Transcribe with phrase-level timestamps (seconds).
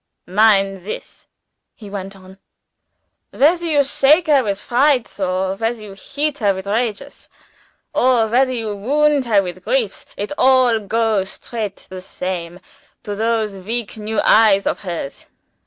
[0.25, 1.27] "Mind this!"
[1.75, 2.39] he went on.
[3.29, 7.29] "Whether you shake her with frights, or whether you heat her with rages,
[7.93, 12.59] or whether you wound her with griefs it all goes straight the same
[13.03, 15.27] to those weak new eyes of hers.